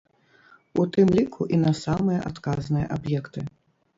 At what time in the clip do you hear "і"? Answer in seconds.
1.57-1.59